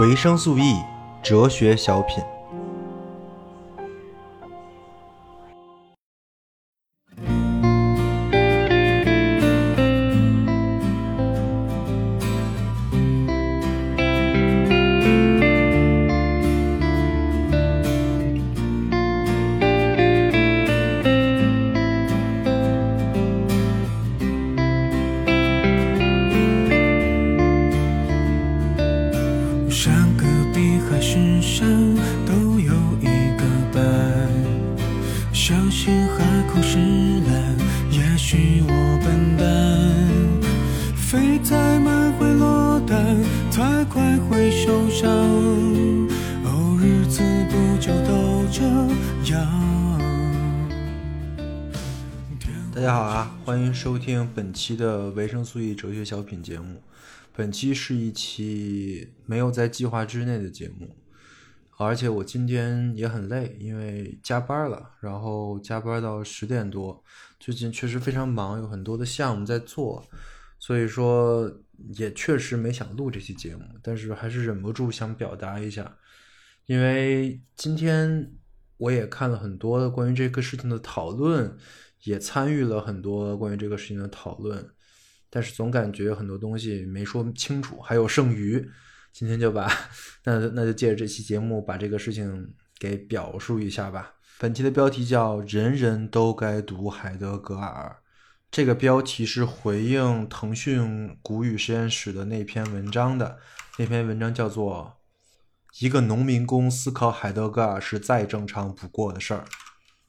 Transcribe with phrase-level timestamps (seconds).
[0.00, 0.82] 维生素 E
[1.22, 2.24] 哲学小品。
[52.90, 56.82] 大家好啊，欢迎收听本期的维生素 E 哲学小品节目。
[57.32, 60.96] 本期是一期没有在计划之内的节目，
[61.78, 67.00] 而且我今天也很累，因为加班了，然后加班到十点多。
[67.38, 70.04] 最近确实非常忙，有很多的项目在做，
[70.58, 71.48] 所以说
[71.94, 75.96] 也确实没想录这期节目，但是还是忍不住想表达一下，
[76.66, 78.32] 因为今天
[78.78, 81.56] 我也看了很多关于这个事情的讨论，
[82.04, 84.68] 也参与了很多关于这个事情的讨论。
[85.28, 88.68] 但是总感觉很多东西没说清楚，还有剩余。
[89.12, 89.68] 今天就把
[90.24, 94.14] 那那就借着这期节目把这个事情给表述一下吧。
[94.38, 97.98] 本期的标题叫“人人都该读海德格尔”，
[98.50, 103.38] 这个标题是回应腾讯古语实验室的那篇文章的。
[103.78, 104.96] 那篇文章叫做
[105.84, 109.44] 《一个农民工思考海德格尔是再正常不过的事儿》。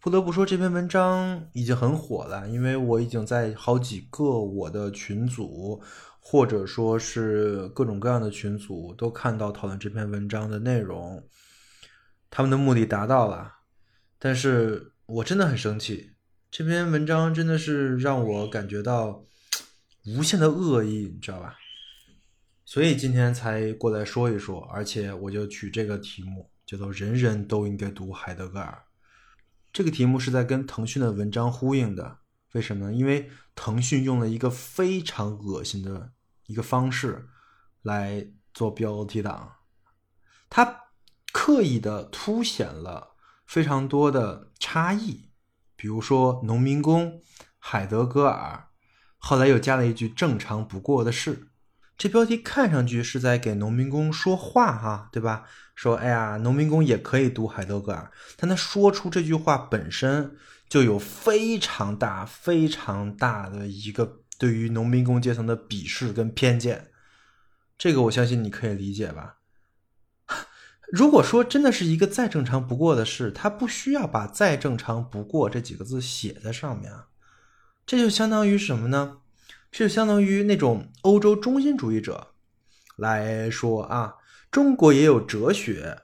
[0.03, 5.80] 不得不说，这篇文章已经很火了，因为我已经在好几个我的群组，
[6.19, 11.23] 或者说是各种各样的群组，都看到讨论这篇文章的内容。
[12.31, 13.53] 他们的目的达到了，
[14.17, 16.13] 但是我真的很生气。
[16.50, 19.23] 这篇文章真的是让我感觉到
[20.07, 21.53] 无限的恶意，你知道吧？
[22.66, 28.81] 所以今天才过来说一说，而且我就取这个题目，叫做“人人都应该读海德格尔”。
[29.74, 32.20] 这个题目是在跟腾讯的文章呼应的，
[32.54, 32.94] 为什么呢？
[32.94, 36.12] 因为腾讯用了一个非常恶心的
[36.48, 37.30] 一个方式
[37.82, 39.56] 来做标题党，
[40.50, 40.82] 它
[41.32, 43.16] 刻意的凸显了
[43.46, 45.30] 非常多的差异，
[45.76, 47.22] 比如说农民工、
[47.58, 48.68] 海德格尔，
[49.18, 51.48] 后来又加了一句“正常不过的事”。
[52.01, 55.44] 这标题看上去是在给农民工说话哈，对吧？
[55.75, 60.35] 说哎呀，农民工也可以读海德格尔，但他说出这句话本身
[60.67, 66.90] 就有非常大、非常大的一个对于农民工阶层的鄙视跟偏见。
[67.78, 69.35] 这个我相信你可以理解吧？
[70.91, 77.09] 如果说真的是一个再正常不过的事，他不需要把“再正常不过”这几个字写在上面啊，
[77.85, 79.19] 这就相当于什么呢？
[79.72, 82.34] 是相当于那种欧洲中心主义者
[82.98, 84.16] 来说啊，
[84.52, 85.98] 中国也有哲学，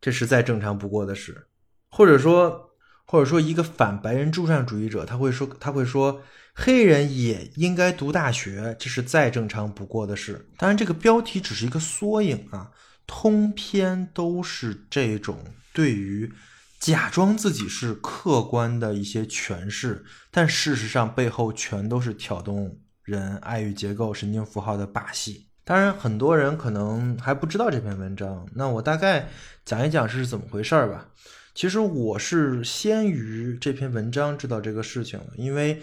[0.00, 1.48] 这是再正常不过的事。
[1.88, 2.72] 或者说，
[3.06, 6.20] 或者说一个反白人至上主义者，他会说，他会说，
[6.54, 10.46] 黑人也应该读大学，这是再正常不过的事。
[10.58, 12.70] 当然，这个标题只是一个缩影啊，
[13.06, 15.38] 通篇都是这种
[15.72, 16.30] 对于
[16.78, 22.78] 假装自己是客观的一些诠释，但事实上背后全都是挑动。
[23.06, 29.28] 人爱与结构神经符号的把戏，当然很多人可能还不知道这篇文章，那我大概
[29.64, 31.06] 讲一讲是怎么回事儿吧。
[31.54, 35.80] 其实我是先于这篇文章知道这个事情的，因为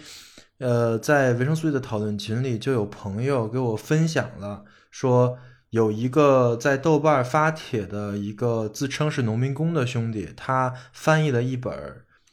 [0.58, 5.38] 呃，在维生素 E 的讨论群里就有朋友给我分享了，说
[5.70, 11.72] 有一个在豆瓣发帖的一个自称是农民工的兄弟，他翻译了一本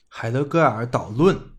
[0.09, 1.50] 海德格尔导论。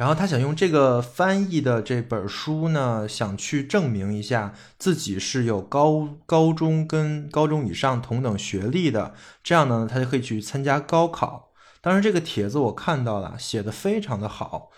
[0.00, 9.12] 然后他想用这个翻译的这本书呢，想去证明一下自己是有高高中跟高中以上同等学历的，
[9.44, 11.52] 这样呢，他就可以去参加高考。
[11.82, 14.70] 当然，这个帖子我看到了，写的非常的好。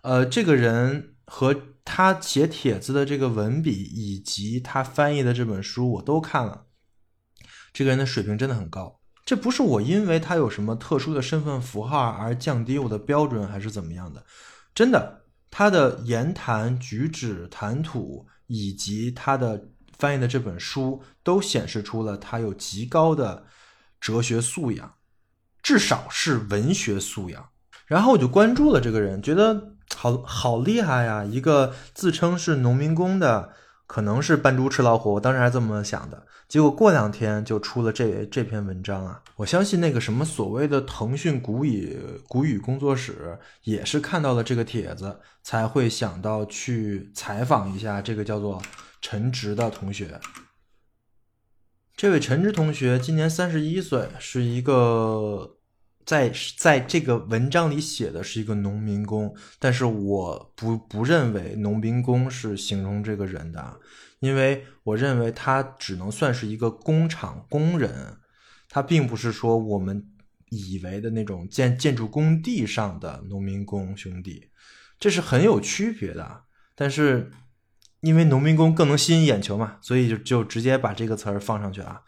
[0.00, 1.54] 呃，这个人和
[1.84, 6.64] 他写帖子的这个文笔，以及他翻译的这本书，我都看了。
[7.74, 8.98] 这个人的水平真的很高。
[9.26, 14.24] 这不是我因为他有什么特殊的身份符号而降低我的标准，还是怎么样的。
[14.80, 19.62] 真的，他的言谈举止、谈吐，以及他的
[19.98, 23.44] 翻译的这本书，都显示出了他有极高的
[24.00, 24.94] 哲学素养，
[25.62, 27.46] 至少是文学素养。
[27.84, 31.22] 然后我就关注了这个人，觉得好好厉害呀！
[31.26, 33.52] 一个自称是农民工的
[33.86, 36.26] 可能是扮猪吃老虎，我当时还这么想的。
[36.50, 39.22] 结果过两天就出了这这篇文章啊！
[39.36, 48.60] 我相信那个什么所谓的腾讯谷语谷语工作室也是看到了这个帖子，才会想到去采访一下这个叫做
[49.00, 50.20] 陈直的同学。
[51.96, 55.56] 这位陈直同学今年三十一岁，是一个。
[56.06, 63.78] 在在这个文章里写的是一个农民工，但是我不不认为农民工是形容这个人的，
[64.20, 68.18] 因为我认为他只能算是一个工厂工人，
[68.68, 70.06] 他并不是说我们
[70.50, 74.50] 以为的那种建建筑工地上的农民工兄弟，
[74.98, 76.44] 这是很有区别的。
[76.74, 77.30] 但是
[78.00, 82.02] 因为农民工更能吸引眼球嘛，所以就就直接把这个词儿放上去了。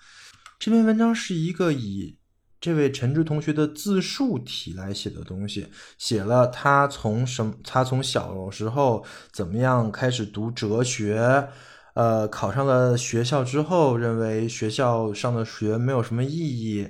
[0.58, 2.18] 这篇文章是一个以。
[2.60, 5.66] 这位陈志同学的自述体来写的东西，
[5.98, 11.48] 写了他从什他从小时候怎么样开始读哲学，
[11.94, 16.88] 呃，考上了学校之后，认为学校上的学没有什么意义，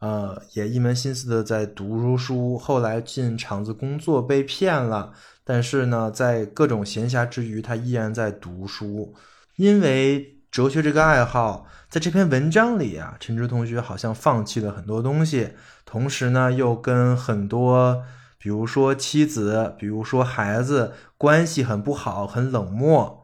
[0.00, 2.58] 呃，也一门心思的在读书。
[2.58, 5.12] 后来进厂子工作被骗了，
[5.44, 9.14] 但是呢，在各种闲暇之余，他依然在读书，
[9.56, 10.32] 因为。
[10.54, 15.50] 哲学这个爱好，在这篇文章里啊，陈志同学好像放弃了很多东西，
[15.84, 18.04] 同时呢，又跟很多，
[18.38, 23.23] 比如说妻子，比如说孩子关系很不好，很冷漠，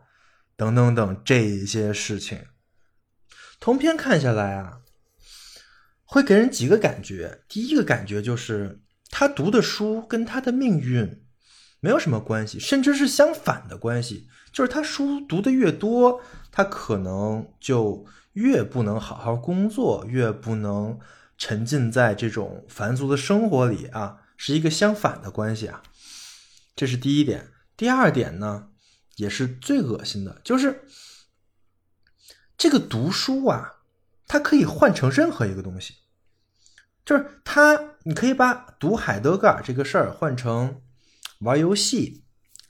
[0.60, 2.44] 等等等这些事情。
[3.58, 4.80] 通篇看下来啊，
[6.04, 7.40] 会给人几个感觉。
[7.48, 11.24] 第一个感觉就是，他读的书跟他的命运
[11.80, 14.28] 没有什么关系，甚至是相反的关系。
[14.52, 16.20] 就是他书读的越多，
[16.52, 18.04] 他可能就
[18.34, 20.98] 越不能好好工作，越不能
[21.38, 25.82] 沉浸在这种繁俗的生活里啊，是一个相反的关系啊。
[26.76, 27.48] 这是第一点。
[27.78, 28.68] 第二点呢，
[29.20, 30.88] 也是最恶心的，就是
[32.56, 33.82] 这个读书啊，
[34.26, 35.94] 它可以换成任何一个东西，
[37.04, 40.80] 就是它，你可以把读海德格尔这个事儿换成
[41.40, 42.24] 玩游戏、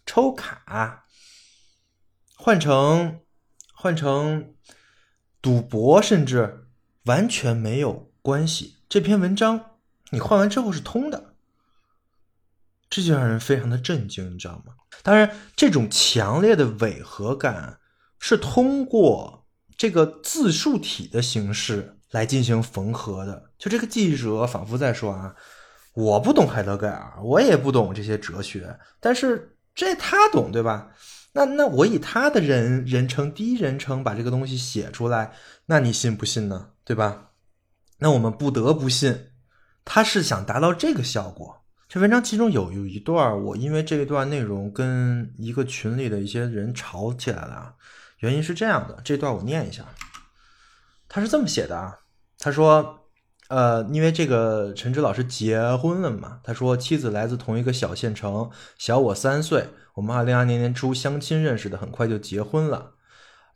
[0.04, 1.06] 抽卡。
[2.34, 3.20] 换成，
[3.74, 4.54] 换成
[5.40, 6.66] 赌博，甚至
[7.04, 8.78] 完全没有关系。
[8.88, 9.76] 这篇文章
[10.10, 11.29] 你换完之后是通的，
[12.90, 14.74] 这就让人非常的震惊，你知道吗？
[15.02, 17.78] 当然，这种强烈的违和感
[18.18, 19.46] 是通过
[19.76, 23.50] 这个自述体的形式来进行缝合的。
[23.56, 25.34] 就这个记者仿佛在说啊，
[25.94, 30.90] 我不懂海德格尔，我也不懂这些哲学，但是这他懂，对吧？
[31.32, 35.32] 那那我以他的人人称第一人称把这个东西写出来，
[35.66, 36.70] 那你信不信呢？
[36.84, 37.30] 对吧？
[38.00, 39.30] 那我们不得不信，
[39.84, 41.62] 他是想达到这个效果。
[41.90, 47.74] 这文章其中有有一段，我因为这一段内容跟一个群里的一些人吵起来了啊。
[48.20, 49.84] 原因是这样的，这段我念一下，
[51.08, 51.98] 他是这么写的啊，
[52.38, 52.96] 他说。
[53.48, 58.48] 呃，因为这个陈志老师结婚了嘛，他说妻子来自同一个小县城，
[58.78, 59.66] 小我三岁。
[59.96, 62.92] 我们二零二零年初相亲认识的，很快就结婚了。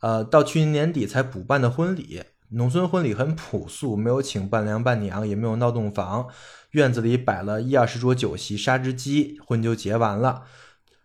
[0.01, 2.21] 呃，到去年年底才补办的婚礼，
[2.55, 6.29] 农村婚礼很朴素，没有请伴娘伴娘，也没有闹洞房，
[6.71, 10.43] 院子里摆了一二十桌酒席，杀只鸡，婚就结完了。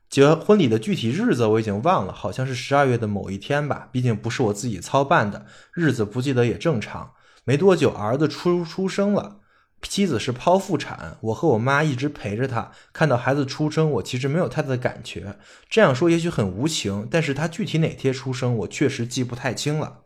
[0.08, 7.14] 结婚礼的具体日子我已经忘了，好像是十二月的某一天吧，毕竟不是我自己操办的，日子不记得也正常。
[7.42, 9.38] 没多久，儿子出出生了，
[9.82, 12.70] 妻子是剖腹产，我和我妈一直陪着他。
[12.92, 15.36] 看到孩子出生，我其实没有太大的感觉。
[15.68, 20.02] 这样说也许很无情，但是他具体哪天出生，我确实记不太清了。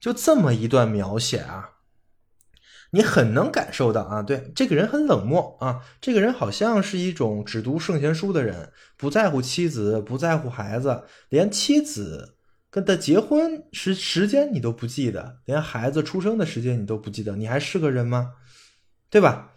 [0.00, 1.70] 就这么一段描写啊，
[2.92, 12.36] 你很能感受到啊，对这个人很冷漠啊，这个人好像是一种只读圣贤书的人，不在乎妻子，不在乎孩子，连妻子。
[12.72, 18.34] 跟他结婚时时间你都不记得，连孩子出生的时间你都不记得，你还是个人吗？
[19.10, 19.54] 对吧？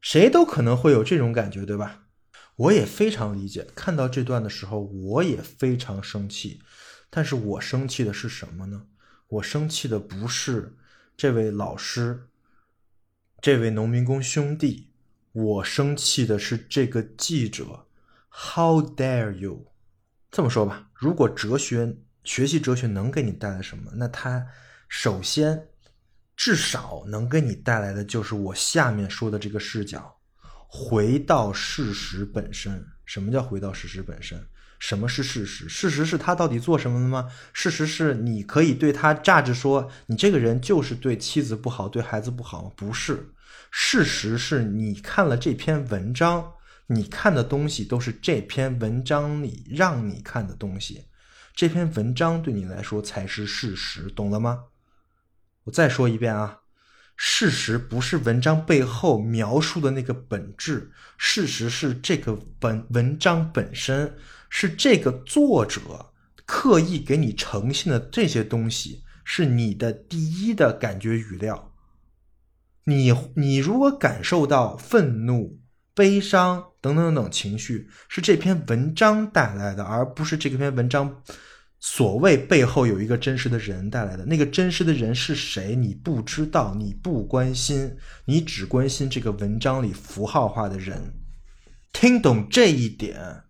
[0.00, 2.04] 谁都可能会有这种感觉，对吧？
[2.56, 3.66] 我也非常理解。
[3.74, 6.62] 看到这段的时候，我也非常生气。
[7.10, 8.86] 但是我生气的是什么呢？
[9.28, 10.76] 我生气的不是
[11.16, 12.28] 这位老师，
[13.40, 14.90] 这位农民工兄弟，
[15.32, 17.86] 我生气的是这个记者。
[18.28, 19.66] How dare you？
[20.30, 21.96] 这么说吧，如果哲学。
[22.24, 23.92] 学习哲学能给你带来什么？
[23.96, 24.46] 那它
[24.88, 25.68] 首先
[26.34, 30.18] 至少能给你带来的就是我下面说的这个视角，
[30.66, 32.82] 回到事实本身。
[33.04, 34.42] 什么叫回到事实本身？
[34.78, 35.68] 什么是事实？
[35.68, 37.28] 事实是他到底做什么了吗？
[37.52, 42.72] 事实是你可以对他榨着说，你这个人就是对妻子不好，对孩子不好？
[42.76, 43.30] 不是。
[43.70, 46.52] 事实是你看了这篇文章，
[46.88, 51.06] 你看的东西都是这篇文章里让你看的东西。
[51.54, 54.64] 这篇文章对你来说才是事实，懂了吗？
[55.64, 56.60] 我再说一遍啊，
[57.16, 64.14] 事实不是文章背后描述的那个本质，事实是这个本文章本身，
[64.56, 65.80] 是这个作者
[66.46, 71.72] 刻意给你呈现的这些东西，是你的第一的感觉语料。
[72.84, 75.58] 你你如果感受到愤怒、
[75.92, 81.20] 悲伤等等等情绪，是这篇文章带来的，而不是这篇文章
[81.80, 84.24] 所谓背后有一个真实的人带来的。
[84.24, 85.74] 那个真实的人是谁？
[85.74, 91.12] 你不知道，你不关心，你只关心这个文章里符号化的人。
[91.92, 93.42] 听懂这一点，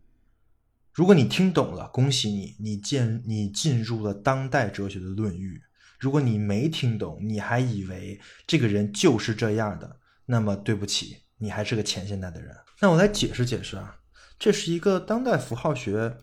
[0.94, 5.60] 如果你听懂了，恭喜你，你进你进入了当代哲学的论域。
[5.98, 12.54] 如果你没听懂，你还以为这个人就是这样的，那么对不起，你还是个前现代的人。
[12.80, 13.96] 那我来解释解释啊，
[14.38, 16.16] 这是一个当代符号学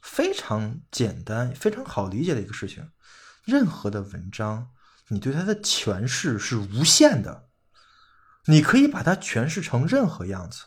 [0.00, 2.88] 非常简单、非常好理解的一个事情。
[3.44, 4.68] 任何的文章，
[5.08, 7.48] 你对它的诠释是无限的，
[8.46, 10.62] 你可以把它诠释成任何样子。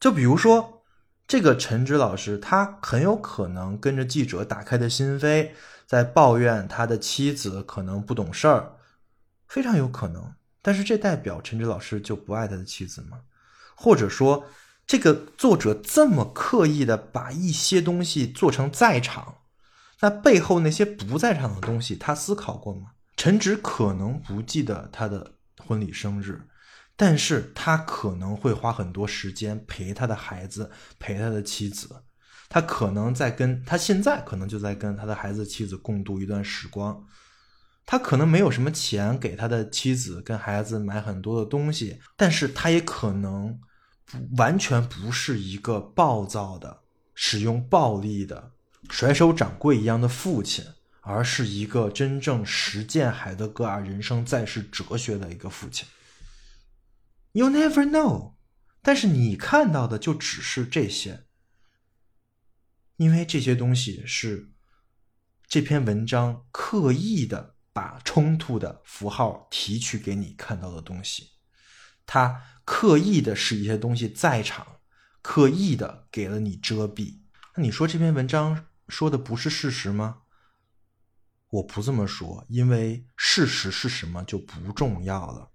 [0.00, 0.78] 就比如说。
[1.30, 5.50] 这个陈直老师，他很有可能跟着记者打开的心扉，
[5.86, 8.72] 在抱怨他的妻子可能不懂事儿，
[9.46, 10.34] 非常有可能。
[10.60, 13.20] 但是这代表陈直老师就不爱他的妻子吗？
[13.76, 14.46] 或者说，
[14.88, 19.36] 这个作者这么刻意的把一些东西做成在场，
[20.00, 22.88] 那背后那些不在场的东西，他思考过吗？
[23.16, 26.48] 陈直可能不记得他的婚礼生日。
[27.00, 31.88] 但是他可能会花很多时间陪他的孩子，陪他的妻子，
[32.50, 37.02] 他可能在跟他现在可能就在跟他的孩子、妻子共度一段时光。
[37.86, 43.58] 他可能没有什么钱给他的妻子跟孩子买很多的东西，但是他也可能
[44.04, 46.80] 不完全不是一个暴躁的、
[47.14, 48.50] 使用暴力的、
[48.90, 50.62] 甩手掌柜一样的父亲，
[51.00, 55.88] 而是一个真正实践海德格尔人生在世哲学的一个父亲。
[57.32, 58.34] You never know，
[58.82, 61.26] 但是你看到的就只是这些，
[62.96, 64.52] 因为这些东西是
[65.46, 71.34] 这篇文章刻意的把冲突的符号提取给你看到的东西，
[72.04, 74.80] 它刻意的使一些东西在场，
[75.22, 77.20] 刻意的给了你遮蔽。
[77.54, 80.22] 那你说这篇文章说的不是事实吗？
[81.50, 85.52] 我不这么说，因为事实是什么就不重要了。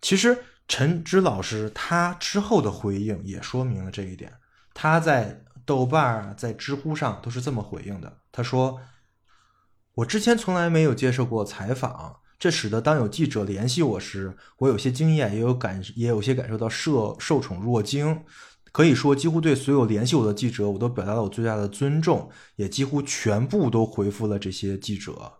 [0.00, 0.42] 其实。
[0.66, 4.32] 陈芝老师他之后的回应也说明了这一点。
[4.72, 8.18] 他在豆瓣在知乎上都是这么回应的。
[8.32, 8.80] 他说
[9.94, 18.24] ：“我之前从来没有接受过采访，这使得当有记者联系我时，我有些惊艳，也有感，也有些感受到受受宠若惊。
[18.72, 25.32] 可以说，几乎对所有联系我的记者，我都表达了我最大的尊重，也几乎全部都回复了这些记者。”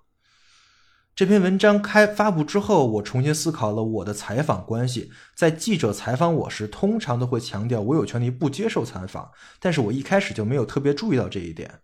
[1.17, 5.13] 这篇文章开发布之后，我重新思考了我的采访关系。
[5.37, 9.31] 在记者采访我时，通常都会强调我有权利不接受采访，
[9.61, 11.83] 但是我一开始就没有特别注意到这一点。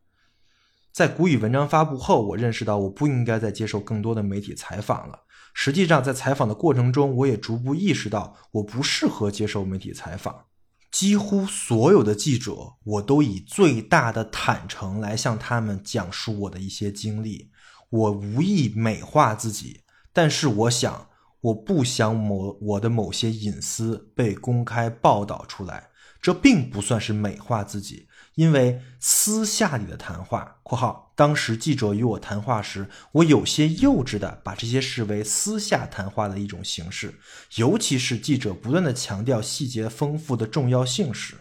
[0.93, 5.21] 在古雨文章发布后，我认识到我不应该再接受更多的媒体采访了。
[5.55, 10.47] 实际上，在采访的过程中，我也逐步意识到我不适合接受媒体采访。
[10.91, 17.53] 几乎所有的记者，我都以最大的坦诚来向他们讲述我的一些经历。
[17.91, 19.83] 我无意美化自己，
[20.13, 21.09] 但是我想，
[21.41, 25.89] 我不想某我的某些隐私被公开报道出来。
[26.23, 37.19] 这并不算是美化自己，因为私下里的谈话（括号当时记者与我谈话时，我有些幼稚的把这些视为私下谈话的一种形式，
[37.57, 41.37] 尤其是记者不断的强调细节丰富的重要性时）。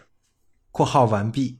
[0.72, 1.59] （括号完毕）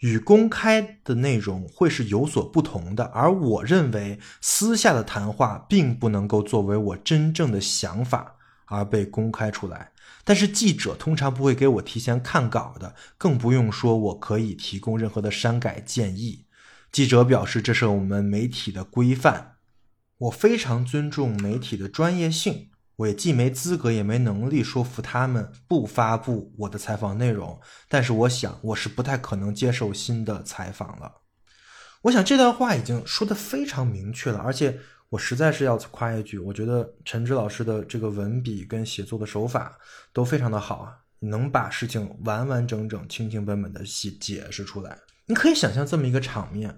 [0.00, 9.92] 与公开的内容会是有所不同的，而我认为私下的谈话并不能够作为我真正的想法而被公开出来。
[10.24, 16.46] 但是记者通常不会给我提前看稿的，更不用说我可以提供任何的删改建议。
[16.90, 19.56] 记者表示这是我们媒体的规范，
[20.18, 22.69] 我非常尊重媒体的专业性。
[23.00, 31.22] 我也既没资格也没能力说服他们不发布我的采访内容，但是我想我是不太可能接受新的采访了。
[32.02, 34.78] 我想这段话已经说的非常明确了，而且
[35.08, 39.78] 我实在是要夸一句，我觉得陈志老师的这个文笔跟写作的手法
[40.12, 44.98] 都非常的好啊，能把事情完完整整、清清本本的写解释出来。
[45.24, 46.76] 你可以想象这么一个场面：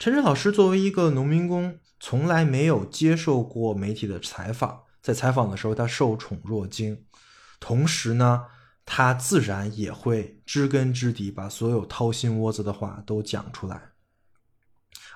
[0.00, 4.80] 陈志老师作为一个农民工，从来没有接受过媒体的采访。
[5.02, 7.04] 在采访的时候，他受宠若惊，
[7.60, 8.44] 同时呢，
[8.84, 13.92] 他自然也会知根知底，把所有掏心窝子的话都讲出来。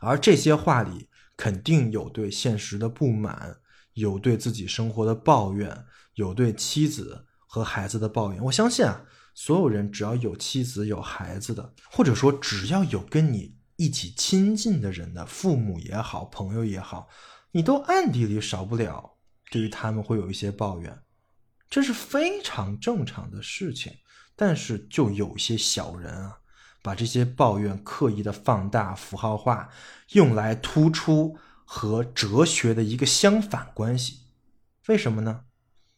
[0.01, 3.59] 而这些话里，肯定有对现实的不满，
[3.95, 5.85] 有对自己生活的抱怨，
[6.15, 8.43] 有对妻子和孩子的抱怨。
[8.45, 17.09] 我相信啊，所有人只要有妻子有孩子的，或者说只要有跟你一起亲近的人的父母也好，朋友也好，
[17.53, 19.12] 你都暗地里少不了
[19.53, 20.99] 对于他们会有一些抱怨，
[21.71, 23.93] 这是非常正常的事情。
[24.35, 26.39] 但是就有些小人啊。
[26.85, 29.69] 把这些抱怨刻意的放大、符号化，
[30.15, 34.23] 用来突出和哲学的一个相反关系。
[34.89, 35.45] 为什么呢？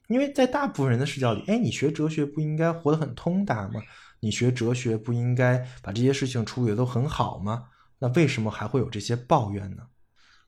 [0.09, 3.81] 因为在大部分人的视角里，哎，你学哲学不应该活得很通达吗？
[4.21, 7.69] 你学哲学不应该把这些事情处理的都很好吗？
[7.99, 9.85] 那为什么还会有这些抱怨呢？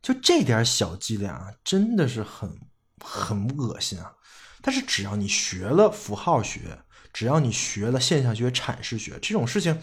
[0.03, 2.61] 就这点小伎俩啊，真的是很
[3.05, 4.15] 很恶心啊！
[4.63, 9.83] 但是只要你学了符号学，只要你学了现象学、阐释学这种事情。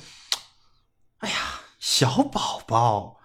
[1.20, 3.20] 哎呀，小宝宝，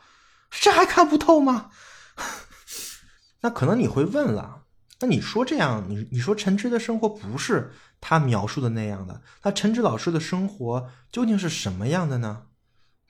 [0.51, 1.71] 这还看不透吗？
[3.43, 4.65] 那可能你会问了，
[5.01, 12.47] 那你说这样，你你说陈芝的生活不是他描述的那样的，那陈芝老师的生活究竟是什么样的呢？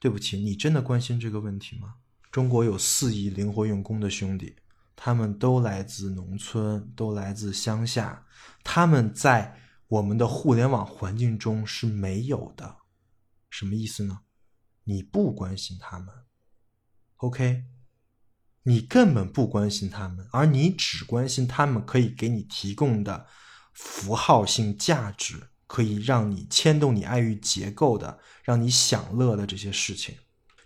[0.00, 1.94] 对不起，你真的关心这个问题吗？
[2.30, 4.54] 中国有四亿灵活用功的兄弟，
[5.00, 8.26] 他们都来自农村，都来自乡下，
[8.64, 12.78] 他们在我们的互联网环境中是没有的，
[13.48, 14.18] 什么意思呢？
[14.82, 16.08] 你不关心他们
[17.18, 17.62] ，OK？
[18.64, 23.24] 你根本不关心他们，而你只关心他们可以给你提供的
[23.72, 30.16] 符号性价值，可以让你牵动你爱欲结构的，让你享乐的这些事情。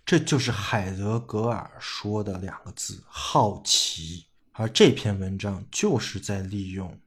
[0.05, 4.25] 这就是海德格尔说的两个字：好奇。
[4.51, 6.99] 而这篇文章就是在利用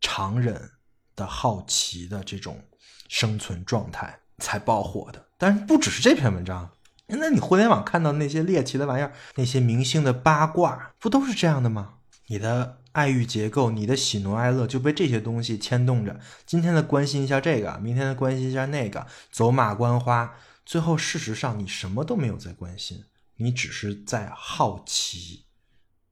[0.00, 0.72] 常人
[1.14, 2.62] 的好奇的这种
[3.08, 5.26] 生存状态才爆火的。
[5.38, 6.70] 但是不只是这篇文章，
[7.06, 11.94] 那你互联网看到那些猎奇的玩意儿，那些明星的八卦，不都是这样的吗？
[12.26, 16.18] 你的爱欲结构，你的喜怒哀乐就被这些东西牵动着。
[16.44, 20.34] 今天的关心一下这个，明天的关心一下那个，走马观花，
[20.66, 23.04] 最后事实上你什么都没有在关心，
[23.36, 25.46] 你只是在好奇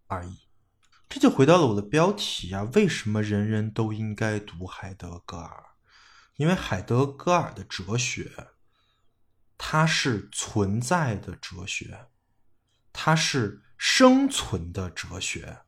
[0.07, 0.49] 而已。
[1.11, 5.65] 这就回到了我的标题啊，为什么人人都应该读海德格尔？
[6.37, 8.49] 因为海德格尔的哲学。
[9.57, 12.09] 它是存在的哲学，
[12.93, 15.61] 它是生存的哲学。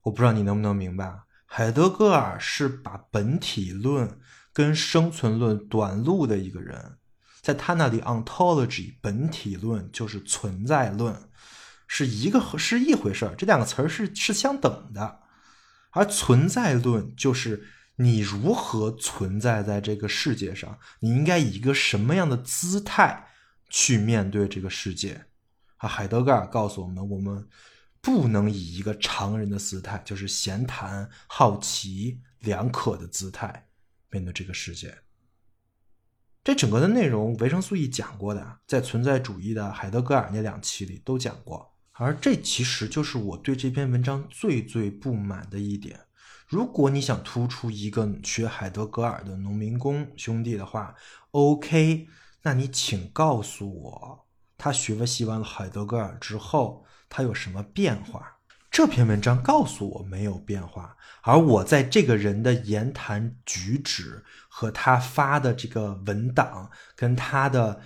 [0.00, 4.18] 我不知道你能不能明白，海德格尔是把本体论
[4.54, 6.98] 跟生存论短路的一个人，
[7.42, 11.28] 在他那里，ontology 本体论就是存在论，
[11.86, 15.20] 是一个和是一回事儿，这两个词儿是是相等的，
[15.90, 17.68] 而存在论就是。
[17.96, 20.78] 你如何存在在这个世界上？
[21.00, 23.28] 你应该以一个什么样的姿态
[23.68, 25.26] 去面对这个世界？
[25.76, 27.46] 啊，海德格尔告诉我们，我们
[28.00, 33.68] 不能以一个常人的姿态，就是闲谈、好奇、两可的姿态
[34.10, 34.98] 面对这个世界。
[36.44, 41.72] 这整个的内容，维生素 E 讲过的，在存在主义的海德格尔那两期里都讲过。
[41.92, 46.00] 而这其实就是我对这篇文章最最不满的一点。
[46.48, 50.94] 如果你想突出一个学海德格尔的农民工兄弟的话
[51.30, 52.08] ，OK，
[52.42, 54.26] 那你请告诉我，
[54.58, 58.38] 他学了习完了海德格尔之后，他有什么变化？
[58.72, 67.82] 这篇文章告诉我没有变化，而我在这个人的言谈举止和他发的这个文档，跟他的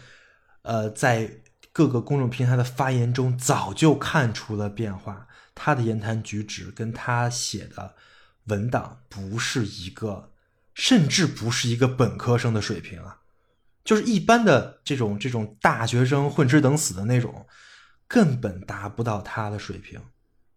[0.63, 5.27] 呃在各个公众平台的发言中，早就看出了变化。
[5.57, 7.97] 他的言谈举止跟他写的。
[8.45, 10.31] 文档不是一个，
[10.73, 13.19] 甚至不是一个本科生的水平啊，
[13.83, 17.45] 就是一般的这种这种大学生混吃等死的那种，
[18.07, 20.01] 根本达不到他的水平。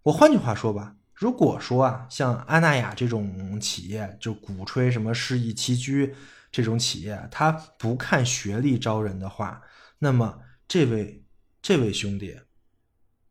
[0.04, 6.16] 我换句话说吧，如果说啊，像安娜雅这种企业，就鼓吹什么诗意栖居
[6.52, 9.62] 这种企业，他不看学历招人的话，
[10.00, 11.24] 那么这位
[11.62, 12.40] 这位兄弟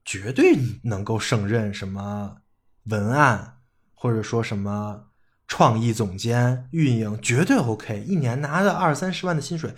[0.05, 2.39] 绝对能够胜任什么
[2.85, 3.55] 文案。
[4.01, 5.09] 或者说什么
[5.49, 9.75] 创意总监、运营绝对 OK，一年拿个二三十万的薪水，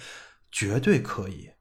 [0.52, 1.52] 绝对可以。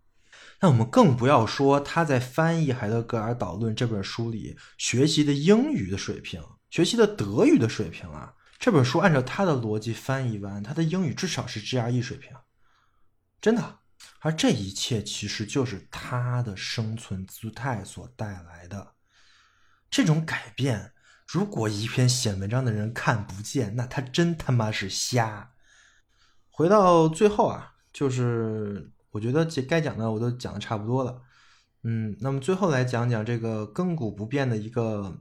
[0.61, 8.33] 那我们更不要说他在翻译海德格尔导论这本书里学习的英语的水平、学习的德语的水平啊。
[8.59, 12.35] 这本书按照他的逻辑翻译完，他的英语至少是 GRE 水平，
[13.39, 13.79] 真的。
[14.19, 18.95] 而这一切其实就是他的生存姿态所带来的
[19.89, 20.91] 这种改变。
[21.25, 25.51] 如果一篇写文章的人看不见，那他真他妈是瞎。
[26.49, 31.21] 回到最后啊，就是我觉得这该讲的我都讲的差不多了。
[31.83, 35.17] 嗯，那么最后来讲讲这个亘古不变的一个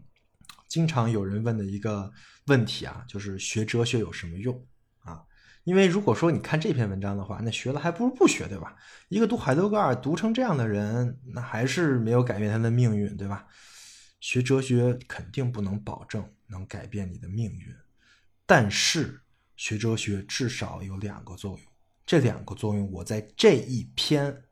[0.67, 2.13] 经常有人问的一个
[2.47, 4.67] 问题啊，就是学哲学有什么用
[4.99, 5.23] 啊？
[5.65, 8.75] 因为如果说你看这篇文章的话，那学了还不如不学，对吧？
[9.09, 13.47] 一个读海德格尔读成这样的人，那还是没有改变他的命运，对吧？
[14.21, 17.73] 学哲学肯定不能保证能改变你的命运，
[18.47, 19.21] 但是
[19.57, 21.68] 学哲学至少有两个作用，
[22.09, 24.45] 这两个作用我在这一篇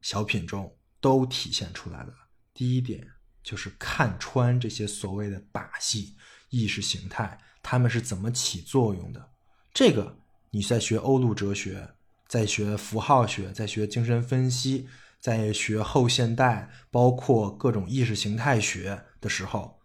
[0.00, 2.14] 小品中都体现出来了。
[2.54, 3.06] 第一点
[3.42, 6.16] 就是看穿这些所谓的把戏、
[6.48, 9.30] 意识形态，他们是怎么起作用的。
[9.74, 11.86] 这个你在学欧陆哲学，
[12.26, 14.88] 在学符号学，在学精神分析。
[15.20, 19.78] 在学后现代，包括各种意识形态学的时候，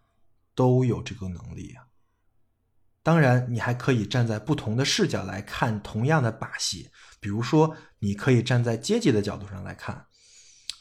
[0.54, 1.84] 都有这个能力啊。
[3.06, 6.90] 当然，你还可以站在不同的视角来看同样的把戏，
[7.20, 10.06] 比如说，你可以站在阶级的角度上来看，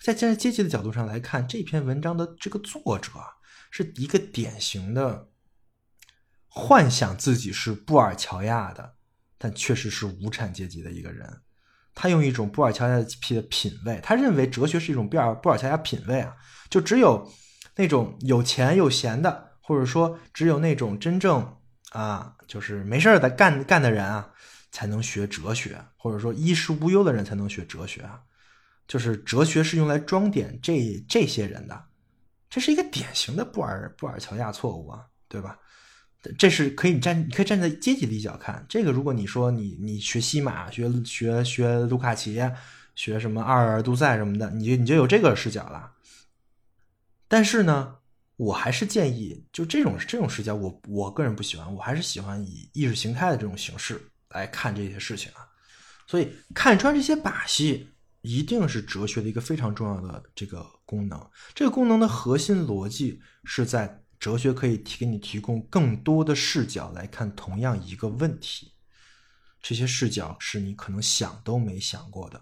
[0.02, 3.12] 在站在阶级的角度上来看这篇文章的这个作者
[3.70, 5.30] 是一个典型的
[6.48, 8.96] 幻想自己是布尔乔亚的，
[9.38, 11.32] 但确实是无产阶级的一个人。
[11.94, 16.34] 他用一种布尔乔亚的品品味，他认为哲学是一种布尔布尔乔亚品味啊，
[16.72, 17.32] 就只有
[17.76, 21.55] 那种有钱有闲的，或者说只有那种真正
[21.96, 24.30] 啊，就是没事儿的干干的人啊，
[24.70, 28.20] 才能学哲学，或者说衣食无忧的人才能学哲学啊，
[28.86, 31.86] 就是哲学是用来装点这这些人的，
[32.50, 35.58] 这是一个典型的布尔布尔乔亚错误啊，对吧？
[36.40, 38.92] 这是可以站，你可以站在阶级的一角看这个。
[38.92, 42.42] 如果你说你你学西马，学学学卢卡奇，
[42.96, 45.92] 学什么阿尔杜塞什么的，你就你就有这个视角了。
[47.28, 47.98] 但是呢，
[48.38, 55.48] 我还是建议，就这种这种视角，我我个人不喜欢，我还是喜欢以意识形态的这种形式来看这些事情啊。
[56.08, 57.90] 所以看穿这些把戏，
[58.22, 61.30] 一定是哲学的一个非常重要的这个功能。
[61.54, 64.02] 这个功能的核心逻辑是在。
[64.18, 68.72] 哲学可以提给你提供更多的视角来看同样一个问题，
[69.62, 72.42] 这些视角是你可能想都没想过的。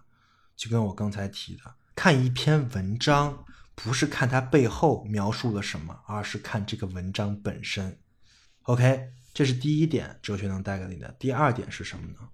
[0.55, 3.43] 就跟我刚才提的，看一篇文章
[3.75, 7.99] 不是看它背后描述了什么，而是看这个文章本身。
[8.63, 11.11] OK，这是第一点，哲学能带给你的。
[11.19, 12.29] 第二点是什么呢？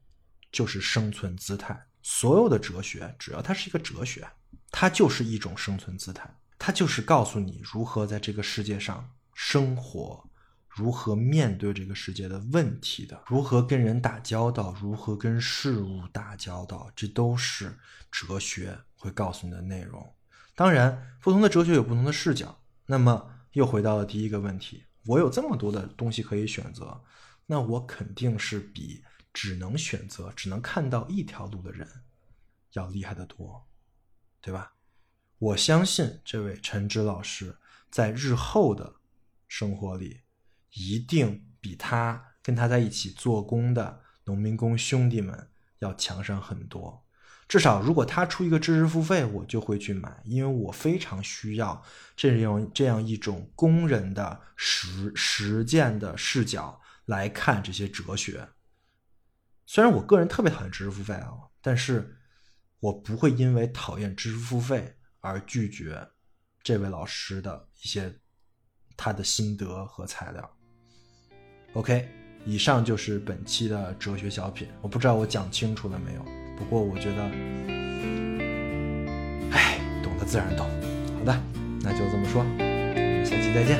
[0.51, 1.87] 就是生存姿态。
[2.01, 4.27] 所有的哲学，只要它是一个哲学，
[4.71, 9.11] 它就是一种生存姿态，它就是告诉你如何在这个世界上。
[9.41, 10.29] 生活
[10.67, 17.79] 如何面对这个世界的问题的，如何跟人打交道，如何跟事物打交道，这都是
[18.11, 20.13] 哲学会告诉你的内容。
[20.59, 22.61] 当然，不同的哲学有不同的视角。
[22.85, 27.01] 那么，又回到了第一个问题：我有这么多的东西可以选择，
[27.45, 31.87] 那我肯定是比只能选择、只能看到一条路的人
[32.73, 33.69] 要厉害得多，
[34.41, 34.73] 对吧？
[35.37, 37.57] 我相信这位陈芝老师
[37.89, 38.95] 在日后的。
[39.47, 40.23] 生活里
[40.73, 47.05] 一定比他跟他在一起做工的农民工兄弟们要强上很多。
[47.49, 51.83] 至少，如果他出一个知识付费，我就会去买，因为我非常需要
[52.15, 58.47] 这样这样一种工人的实实践的视角来看这些哲学。
[59.65, 61.31] 虽然我个人特别讨厌知识付费啊，
[61.61, 62.15] 但是
[62.79, 66.07] 我不会因为讨厌知识付费而拒绝
[66.63, 68.17] 这位老师的一些。
[69.01, 70.57] 他的心得和材料。
[71.71, 72.05] OK，
[72.43, 74.67] 以上就是本期的哲学小品。
[74.81, 76.25] 我不知道我讲清楚了没有，
[76.59, 77.23] 不过我觉得，
[79.51, 80.67] 哎，懂得自然懂。
[81.17, 81.35] 好的，
[81.81, 82.45] 那就这么说，
[83.23, 83.79] 下期再见。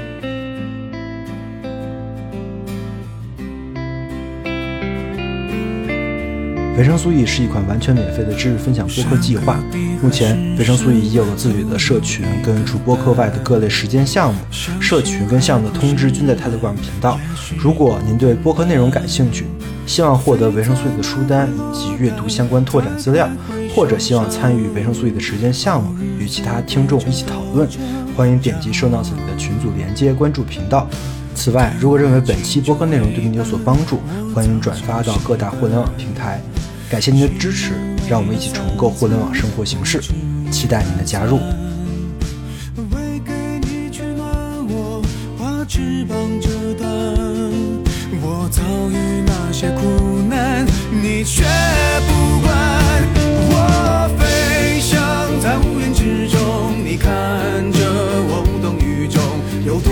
[6.77, 9.61] 维生素 E 是一款完全免费的知识分享播客计划。
[10.01, 14.39] 目前，维生素 E 已有了自己的社群，跟除播客外的各类实践项目。
[14.49, 17.19] 社群跟项目的通知均在 Telegram 频道。
[17.57, 19.43] 如果您对播客内容感兴趣，
[19.89, 23.27] 希望获得维生素 E 的书单以及阅读相关拓展资料，
[23.75, 27.67] 或者希望参与维生素 E 的实践项目，与其他听众一起讨论，
[28.15, 30.87] 欢迎点击 Show Notes 里的群组连接，关注频道。
[31.33, 33.99] 此外，如果认为本期播客内容对您有所帮助，
[34.35, 36.39] 欢迎转发到各大互联网平台。
[36.87, 37.71] 感谢您的支持，
[38.07, 39.99] 让我们一起重构互联网生活形式，
[40.51, 41.39] 期待您的加入。
[51.35, 51.43] 却
[52.07, 52.49] 不管。
[53.51, 54.97] 我飞翔
[55.39, 57.09] 在乌云之中，你看
[57.71, 57.79] 着
[58.29, 59.21] 我无动于衷。
[59.65, 59.91] 有多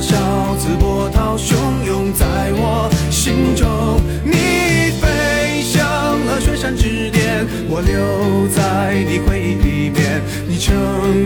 [0.00, 1.54] 少次波涛汹
[1.86, 4.00] 涌在我心中？
[4.24, 5.62] 你飞。
[5.62, 5.80] 向
[6.26, 10.74] 了雪山之巅，我留在你回忆里面，你成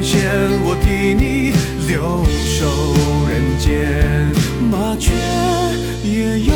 [0.02, 0.30] 仙，
[0.62, 1.52] 我替你
[1.88, 2.66] 留守
[3.26, 4.30] 人间。
[4.70, 5.10] 麻雀
[6.04, 6.52] 也有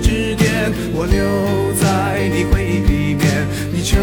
[0.00, 3.98] 指点我留在你回忆里面你成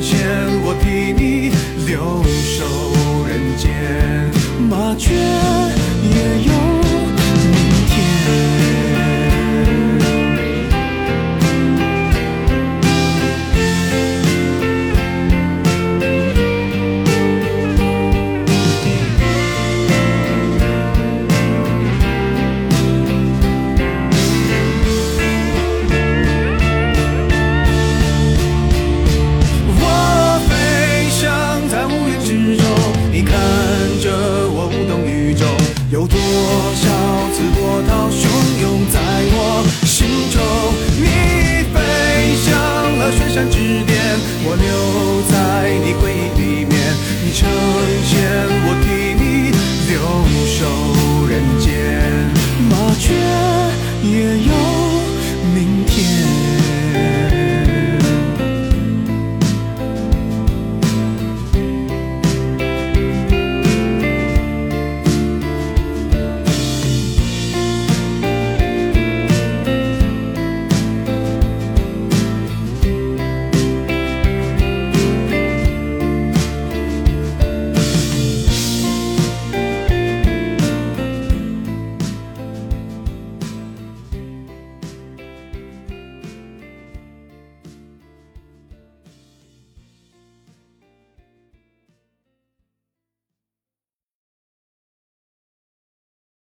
[0.00, 0.18] 仙
[0.64, 1.50] 我替你
[1.86, 2.64] 留守
[3.28, 3.66] 人间。
[4.68, 5.14] 麻雀